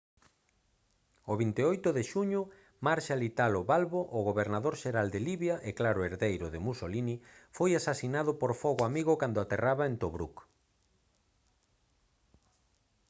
o 1.31 1.33
28 1.41 1.89
de 1.97 2.03
xuño 2.11 2.41
marshal 2.87 3.21
italo 3.31 3.61
balbo 3.71 4.01
o 4.17 4.19
gobernador 4.29 4.75
xeral 4.83 5.07
de 5.13 5.19
libia 5.27 5.55
e 5.69 5.69
claro 5.79 5.99
herdeiro 6.07 6.47
de 6.53 6.63
mussolini 6.65 7.15
foi 7.57 7.71
asasinado 7.75 8.31
por 8.41 8.51
fogo 8.61 8.81
amigo 8.89 9.13
cando 9.21 9.37
aterraba 9.39 9.83
en 9.89 9.95
tobruk 10.01 10.35